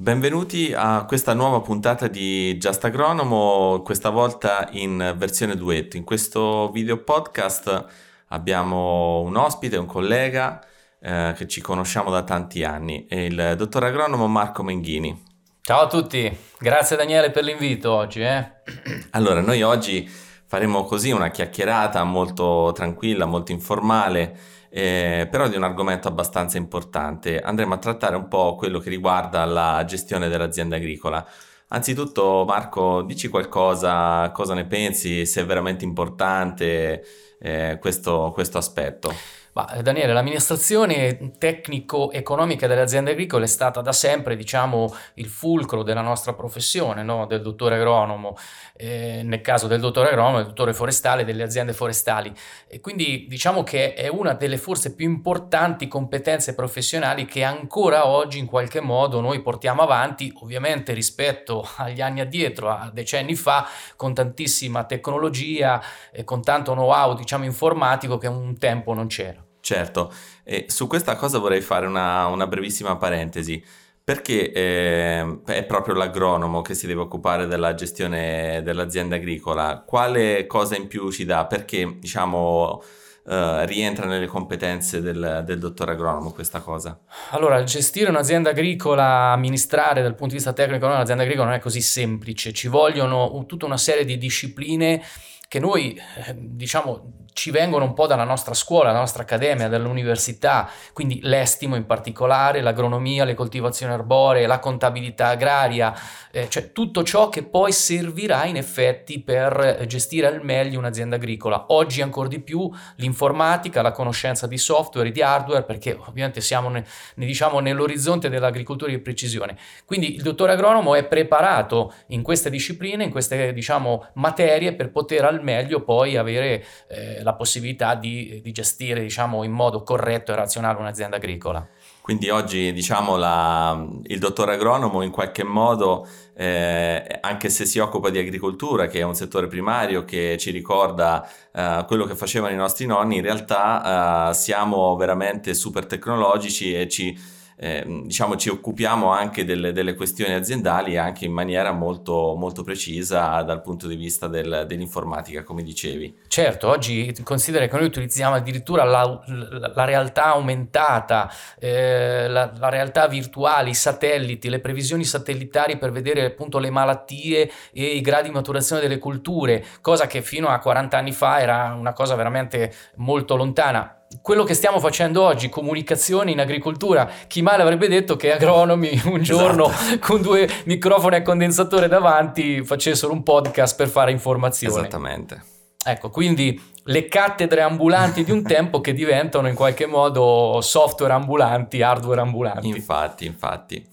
[0.00, 5.96] Benvenuti a questa nuova puntata di Just Agronomo, questa volta in versione duetto.
[5.96, 7.84] In questo video podcast
[8.28, 10.64] abbiamo un ospite, un collega
[11.00, 15.20] eh, che ci conosciamo da tanti anni, è il dottor agronomo Marco Menghini.
[15.62, 18.20] Ciao a tutti, grazie Daniele per l'invito oggi.
[18.20, 18.52] Eh?
[19.10, 20.08] Allora, noi oggi
[20.46, 24.38] faremo così una chiacchierata molto tranquilla, molto informale
[24.70, 27.40] eh, però di un argomento abbastanza importante.
[27.40, 31.26] Andremo a trattare un po' quello che riguarda la gestione dell'azienda agricola.
[31.68, 37.04] Anzitutto, Marco, dici qualcosa, cosa ne pensi, se è veramente importante
[37.40, 39.12] eh, questo, questo aspetto.
[39.54, 45.82] Ma, eh, Daniele, l'amministrazione tecnico-economica delle aziende agricole è stata da sempre, diciamo, il fulcro
[45.82, 47.26] della nostra professione, no?
[47.26, 48.36] del dottore agronomo,
[48.76, 52.32] eh, nel caso del dottore agronomo, del dottore forestale, delle aziende forestali.
[52.68, 58.38] E quindi diciamo che è una delle forse più importanti competenze professionali che ancora oggi
[58.38, 64.14] in qualche modo noi portiamo avanti, ovviamente rispetto agli anni addietro, a decenni fa, con
[64.14, 69.47] tantissima tecnologia e con tanto know-how, diciamo, informatico che un tempo non c'era.
[69.68, 70.10] Certo,
[70.44, 73.62] e su questa cosa vorrei fare una, una brevissima parentesi,
[74.02, 79.84] perché eh, è proprio l'agronomo che si deve occupare della gestione dell'azienda agricola.
[79.86, 81.44] Quale cosa in più ci dà?
[81.44, 82.82] Perché, diciamo,
[83.28, 86.98] Uh, rientra nelle competenze del, del, dottor agronomo questa cosa?
[87.32, 91.82] Allora, gestire un'azienda agricola, amministrare dal punto di vista tecnico un'azienda agricola non è così
[91.82, 95.02] semplice, ci vogliono tutta una serie di discipline
[95.46, 100.68] che noi, eh, diciamo, ci vengono un po' dalla nostra scuola, dalla nostra accademia, dall'università,
[100.92, 105.94] quindi l'estimo in particolare, l'agronomia, le coltivazioni arboree, la contabilità agraria,
[106.32, 111.66] eh, cioè tutto ciò che poi servirà in effetti per gestire al meglio un'azienda agricola.
[111.68, 116.68] Oggi ancora di più l'informatica, la conoscenza di software e di hardware, perché ovviamente siamo
[116.68, 119.56] ne, ne, diciamo, nell'orizzonte dell'agricoltura di precisione.
[119.84, 125.24] Quindi il dottore agronomo è preparato in queste discipline, in queste diciamo, materie per poter
[125.24, 130.36] al meglio poi avere eh, la possibilità di, di gestire diciamo, in modo corretto e
[130.36, 131.66] razionale un'azienda agricola.
[132.00, 138.08] Quindi oggi diciamo la, il dottor agronomo in qualche modo, eh, anche se si occupa
[138.08, 142.56] di agricoltura, che è un settore primario che ci ricorda eh, quello che facevano i
[142.56, 147.14] nostri nonni, in realtà eh, siamo veramente super tecnologici e ci
[147.60, 153.42] eh, diciamo, ci occupiamo anche delle, delle, questioni aziendali anche in maniera molto, molto precisa
[153.42, 156.18] dal punto di vista del, dell'informatica, come dicevi.
[156.28, 162.68] Certo, oggi considera che noi utilizziamo addirittura la, la, la realtà aumentata, eh, la, la,
[162.68, 168.28] realtà virtuale, i satelliti, le previsioni satellitari per vedere appunto le malattie e i gradi
[168.28, 172.72] di maturazione delle culture, cosa che fino a 40 anni fa era una cosa veramente
[172.96, 178.32] molto lontana quello che stiamo facendo oggi, comunicazione in agricoltura, chi mai avrebbe detto che
[178.32, 179.98] agronomi un giorno esatto.
[180.06, 184.80] con due microfoni a condensatore davanti facessero un podcast per fare informazione?
[184.80, 185.42] Esattamente.
[185.84, 191.82] Ecco, quindi le cattedre ambulanti di un tempo che diventano in qualche modo software ambulanti,
[191.82, 192.68] hardware ambulanti.
[192.68, 193.86] Infatti, infatti.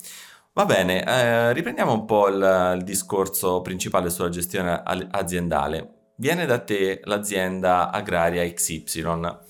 [0.53, 5.89] Va bene, eh, riprendiamo un po' il, il discorso principale sulla gestione aziendale.
[6.15, 9.43] Viene da te l'azienda agraria XY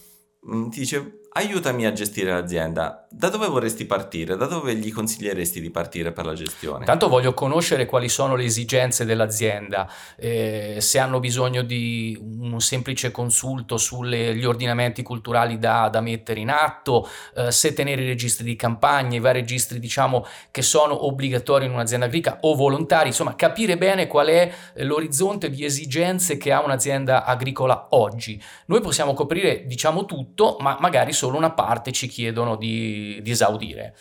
[0.48, 1.04] 嗯的确
[1.38, 3.06] aiutami a gestire l'azienda.
[3.10, 4.38] Da dove vorresti partire?
[4.38, 6.86] Da dove gli consiglieresti di partire per la gestione?
[6.86, 13.12] Tanto voglio conoscere quali sono le esigenze dell'azienda, eh, se hanno bisogno di un semplice
[13.12, 18.56] consulto sugli ordinamenti culturali da, da mettere in atto, eh, se tenere i registri di
[18.56, 23.78] campagna, i vari registri diciamo che sono obbligatori in un'azienda agricola o volontari, insomma capire
[23.78, 28.42] bene qual è l'orizzonte di esigenze che ha un'azienda agricola oggi.
[28.68, 33.96] Noi possiamo coprire diciamo tutto, ma magari solo una parte ci chiedono di di, esaudire.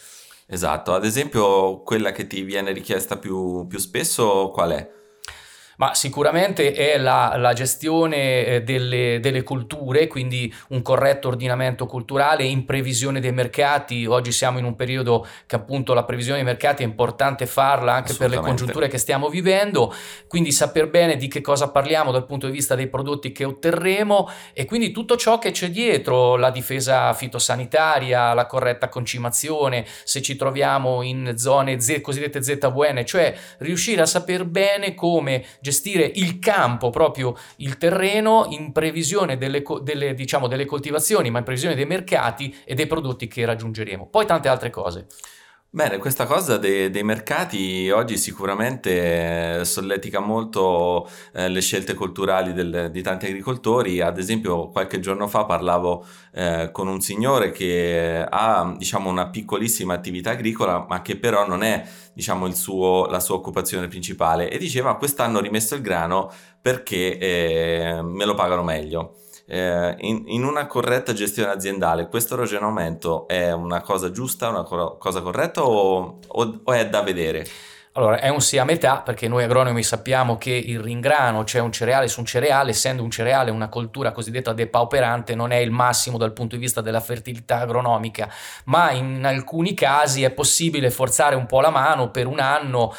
[0.47, 4.91] Esatto, ad esempio quella che ti viene richiesta più, più spesso qual è?
[5.77, 12.45] Ma sicuramente è la, la gestione eh, delle, delle, culture, quindi un corretto ordinamento culturale
[12.45, 14.07] in previsione dei mercati.
[14.07, 18.15] Oggi siamo in un periodo che appunto la previsione dei mercati è importante farla anche
[18.15, 19.93] per le congiunture che stiamo vivendo,
[20.29, 24.29] quindi saper bene di che cosa parliamo dal punto di vista dei prodotti che otterremo
[24.53, 30.37] e quindi tutto ciò che c'è dietro, la difesa fitosanitaria, la corretta concimazione, se ci
[30.37, 36.91] troviamo in zone Z, cosiddette ZVN, cioè riuscire a saper bene come gestire il campo,
[36.91, 42.55] proprio il terreno, in previsione delle, delle, diciamo, delle coltivazioni, ma in previsione dei mercati
[42.67, 44.07] e dei prodotti che raggiungeremo.
[44.09, 45.07] Poi tante altre cose.
[45.75, 52.91] Bene, questa cosa dei, dei mercati oggi sicuramente solletica molto eh, le scelte culturali del,
[52.93, 54.01] di tanti agricoltori.
[54.01, 59.95] Ad esempio, qualche giorno fa parlavo eh, con un signore che ha diciamo, una piccolissima
[59.95, 64.95] attività agricola, ma che però non è diciamo, suo, la sua occupazione principale e diceva
[64.95, 66.31] quest'anno ho rimesso il grano
[66.63, 73.29] perché eh, me lo pagano meglio eh, in, in, una corretta gestione aziendale questo ragionamento
[73.29, 77.47] è una cosa giusta, una co- cosa corretta o, o, o è da vedere?
[77.97, 81.71] Allora, è un sì a metà perché noi agronomi sappiamo che il ringrano, cioè un
[81.71, 86.19] cereale su un cereale, essendo un cereale una coltura cosiddetta depauperante, non è il massimo
[86.19, 88.29] dal punto di vista della fertilità agronomica,
[88.65, 92.93] ma in alcuni casi è possibile forzare un po' la mano per un anno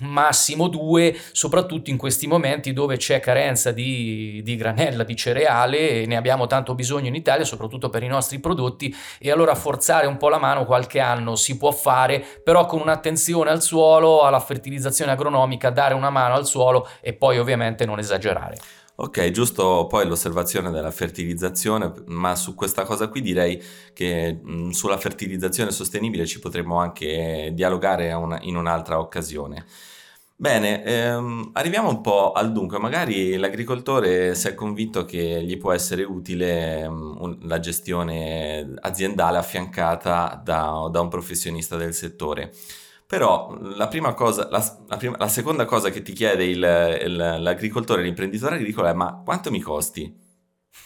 [0.00, 6.06] massimo due, soprattutto in questi momenti dove c'è carenza di, di, granella, di cereale, e
[6.06, 10.16] ne abbiamo tanto bisogno in Italia, soprattutto per i nostri prodotti, e allora forzare un
[10.16, 15.12] po' la mano qualche anno si può fare, però con un'attenzione al suolo, alla fertilizzazione
[15.12, 18.56] agronomica, dare una mano al suolo e poi ovviamente non esagerare.
[19.00, 23.62] Ok, giusto poi l'osservazione della fertilizzazione, ma su questa cosa qui direi
[23.92, 29.64] che mh, sulla fertilizzazione sostenibile ci potremmo anche dialogare una, in un'altra occasione.
[30.34, 35.72] Bene, ehm, arriviamo un po' al dunque, magari l'agricoltore si è convinto che gli può
[35.72, 42.52] essere utile um, un, la gestione aziendale affiancata da, da un professionista del settore.
[43.08, 46.58] Però la prima cosa, la, la, prima, la seconda cosa che ti chiede il,
[47.06, 50.14] il, l'agricoltore, l'imprenditore agricolo è ma quanto mi costi?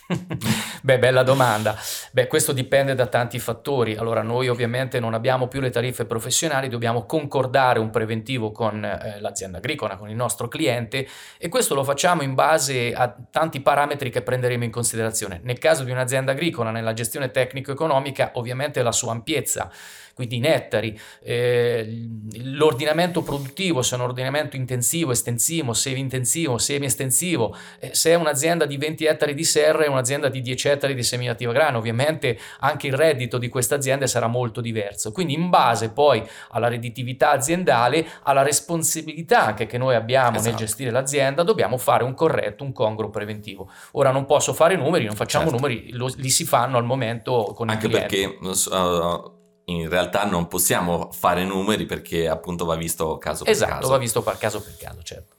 [0.84, 1.76] Beh, bella domanda.
[2.10, 3.94] Beh, questo dipende da tanti fattori.
[3.94, 9.20] Allora, noi ovviamente non abbiamo più le tariffe professionali, dobbiamo concordare un preventivo con eh,
[9.20, 11.06] l'azienda agricola, con il nostro cliente
[11.38, 15.38] e questo lo facciamo in base a tanti parametri che prenderemo in considerazione.
[15.44, 19.70] Nel caso di un'azienda agricola, nella gestione tecnico-economica, ovviamente la sua ampiezza
[20.14, 22.06] quindi nettari, eh,
[22.42, 28.76] l'ordinamento produttivo, se è un ordinamento intensivo, estensivo, semi-intensivo, semi-estensivo, eh, se è un'azienda di
[28.76, 32.94] 20 ettari di serra e un'azienda di 10 ettari di seminativa grano, ovviamente anche il
[32.94, 35.12] reddito di questa azienda sarà molto diverso.
[35.12, 40.48] Quindi in base poi alla redditività aziendale, alla responsabilità anche che noi abbiamo esatto.
[40.48, 43.70] nel gestire l'azienda, dobbiamo fare un corretto, un congruo preventivo.
[43.92, 45.60] Ora non posso fare numeri, non facciamo certo.
[45.60, 48.16] numeri, lo, li si fanno al momento con anche il cliente.
[48.16, 53.46] Anche perché uh, in realtà non possiamo fare numeri perché appunto va visto caso esatto,
[53.46, 53.78] per caso.
[53.78, 55.34] Esatto, va visto per caso per caso, certo.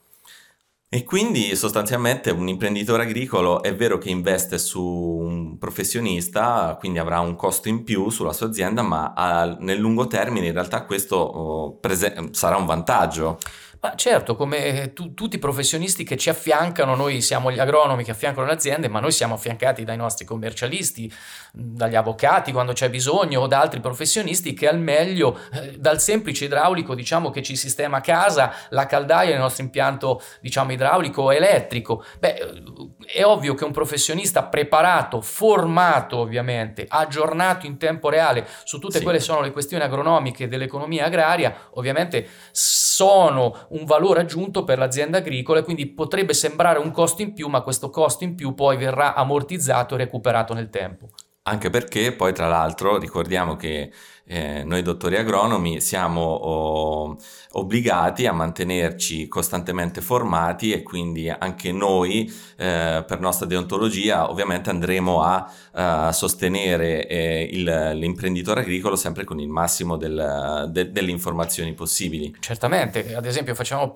[0.88, 7.18] E quindi sostanzialmente un imprenditore agricolo è vero che investe su un professionista, quindi avrà
[7.18, 11.16] un costo in più sulla sua azienda, ma a, nel lungo termine in realtà questo
[11.16, 13.38] oh, prese- sarà un vantaggio.
[13.84, 18.12] Ma certo, come tu, tutti i professionisti che ci affiancano, noi siamo gli agronomi che
[18.12, 21.12] affiancano le aziende, ma noi siamo affiancati dai nostri commercialisti,
[21.52, 26.46] dagli avvocati quando c'è bisogno o da altri professionisti che al meglio, eh, dal semplice
[26.46, 32.02] idraulico diciamo che ci sistema a casa, la caldaia nel nostro impianto diciamo idraulico elettrico.
[32.18, 32.62] Beh,
[33.14, 39.04] è ovvio che un professionista preparato, formato ovviamente, aggiornato in tempo reale su tutte sì.
[39.04, 45.60] quelle sono le questioni agronomiche dell'economia agraria, ovviamente sono un valore aggiunto per l'azienda agricola
[45.60, 49.14] e quindi potrebbe sembrare un costo in più, ma questo costo in più poi verrà
[49.14, 51.10] ammortizzato e recuperato nel tempo.
[51.46, 53.92] Anche perché poi tra l'altro ricordiamo che
[54.24, 57.18] eh, noi dottori agronomi siamo oh,
[57.52, 65.20] obbligati a mantenerci costantemente formati e quindi anche noi eh, per nostra deontologia ovviamente andremo
[65.20, 71.74] a, a sostenere eh, il, l'imprenditore agricolo sempre con il massimo del, de, delle informazioni
[71.74, 72.34] possibili.
[72.40, 73.92] Certamente, ad esempio facciamo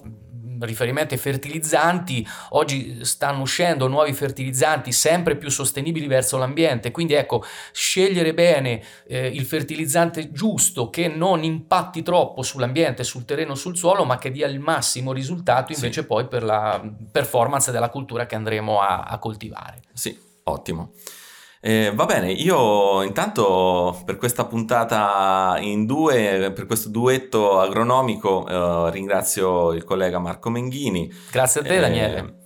[0.60, 7.44] riferimento ai fertilizzanti, oggi stanno uscendo nuovi fertilizzanti sempre più sostenibili verso l'ambiente, quindi ecco,
[7.72, 14.04] scegliere bene eh, il fertilizzante giusto che non impatti troppo sull'ambiente, sul terreno, sul suolo,
[14.04, 16.06] ma che dia il massimo risultato invece sì.
[16.06, 19.82] poi per la performance della cultura che andremo a, a coltivare.
[19.92, 20.92] Sì, ottimo.
[21.60, 28.90] Eh, va bene, io intanto per questa puntata in due, per questo duetto agronomico, eh,
[28.92, 31.12] ringrazio il collega Marco Menghini.
[31.32, 32.37] Grazie a te, eh, Daniele.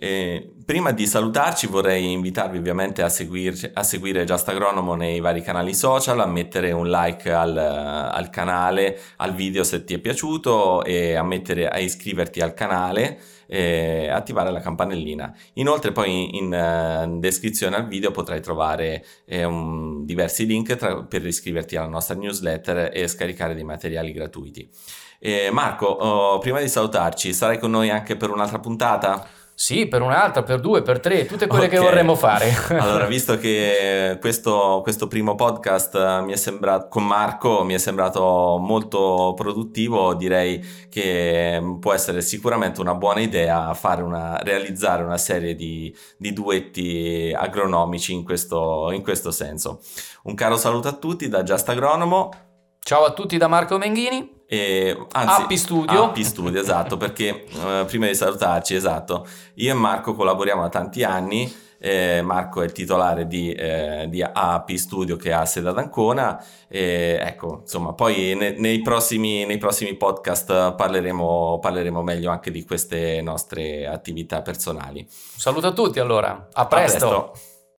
[0.00, 5.42] Eh, prima di salutarci vorrei invitarvi ovviamente a, seguirci, a seguire Just Agronomo nei vari
[5.42, 10.84] canali social, a mettere un like al, al, canale, al video se ti è piaciuto
[10.84, 15.36] e a, mettere, a iscriverti al canale e attivare la campanellina.
[15.54, 21.02] Inoltre poi in, in uh, descrizione al video potrai trovare eh, un, diversi link tra,
[21.02, 24.70] per iscriverti alla nostra newsletter e scaricare dei materiali gratuiti.
[25.18, 29.46] Eh, Marco, oh, prima di salutarci, sarai con noi anche per un'altra puntata?
[29.60, 31.78] Sì, per un'altra, per due, per tre, tutte quelle okay.
[31.78, 32.54] che vorremmo fare.
[32.78, 38.56] allora, visto che questo, questo, primo podcast mi è sembrato, con Marco mi è sembrato
[38.60, 45.56] molto produttivo, direi che può essere sicuramente una buona idea fare una, realizzare una serie
[45.56, 49.80] di, di duetti agronomici in questo, in questo senso.
[50.22, 52.30] Un caro saluto a tutti da Just Agronomo.
[52.78, 54.37] Ciao a tutti da Marco Menghini.
[54.50, 56.04] E, anzi, Appi Studio.
[56.04, 61.04] Appi Studio, esatto, perché uh, prima di salutarci, esatto, io e Marco collaboriamo da tanti
[61.04, 61.66] anni.
[61.80, 66.42] Eh, Marco è il titolare di, eh, di AP Studio che ha sede ad Ancona.
[66.66, 72.64] E, ecco, insomma, poi ne, nei, prossimi, nei, prossimi, podcast parleremo, parleremo, meglio anche di
[72.64, 75.00] queste nostre attività personali.
[75.00, 77.06] Un saluto a tutti allora, a presto.
[77.06, 77.47] A presto.